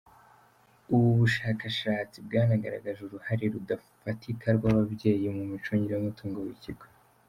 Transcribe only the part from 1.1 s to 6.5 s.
bushakashatsi bwanagaragaje uruhare rudafatika rw’ababyeyi mu micungire y’umutungo